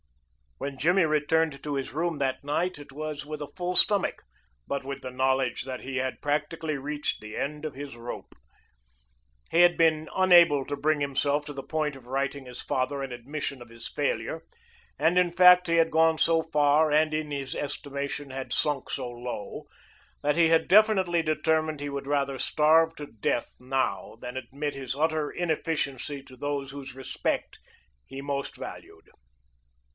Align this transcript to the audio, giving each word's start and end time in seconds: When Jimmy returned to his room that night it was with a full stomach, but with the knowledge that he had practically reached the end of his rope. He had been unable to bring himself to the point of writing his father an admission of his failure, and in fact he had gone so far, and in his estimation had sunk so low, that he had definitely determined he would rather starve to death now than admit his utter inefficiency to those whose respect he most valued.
When 0.57 0.77
Jimmy 0.79 1.05
returned 1.05 1.61
to 1.63 1.75
his 1.75 1.91
room 1.93 2.17
that 2.19 2.43
night 2.43 2.77
it 2.79 2.91
was 2.91 3.23
with 3.25 3.41
a 3.41 3.47
full 3.55 3.75
stomach, 3.75 4.21
but 4.67 4.83
with 4.83 5.01
the 5.01 5.09
knowledge 5.11 5.63
that 5.63 5.81
he 5.81 5.97
had 5.97 6.21
practically 6.21 6.77
reached 6.77 7.19
the 7.21 7.35
end 7.35 7.65
of 7.65 7.73
his 7.75 7.95
rope. 7.95 8.33
He 9.51 9.61
had 9.61 9.77
been 9.77 10.09
unable 10.15 10.65
to 10.65 10.75
bring 10.75 11.01
himself 11.01 11.45
to 11.45 11.53
the 11.53 11.63
point 11.63 11.95
of 11.95 12.05
writing 12.07 12.45
his 12.45 12.61
father 12.61 13.01
an 13.03 13.11
admission 13.11 13.61
of 13.61 13.69
his 13.69 13.89
failure, 13.89 14.43
and 14.99 15.17
in 15.19 15.31
fact 15.31 15.67
he 15.67 15.75
had 15.75 15.89
gone 15.91 16.17
so 16.19 16.43
far, 16.43 16.91
and 16.91 17.11
in 17.13 17.29
his 17.31 17.55
estimation 17.55 18.29
had 18.31 18.53
sunk 18.53 18.89
so 18.89 19.09
low, 19.09 19.65
that 20.23 20.35
he 20.35 20.49
had 20.49 20.67
definitely 20.67 21.21
determined 21.23 21.79
he 21.79 21.89
would 21.89 22.07
rather 22.07 22.39
starve 22.39 22.95
to 22.95 23.05
death 23.07 23.55
now 23.59 24.15
than 24.19 24.35
admit 24.35 24.73
his 24.73 24.95
utter 24.95 25.29
inefficiency 25.29 26.23
to 26.23 26.35
those 26.35 26.69
whose 26.71 26.95
respect 26.95 27.59
he 28.05 28.19
most 28.19 28.55
valued. 28.55 29.09